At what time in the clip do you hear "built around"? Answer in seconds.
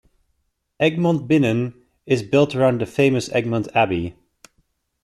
2.23-2.81